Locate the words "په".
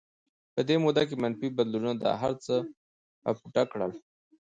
0.53-0.61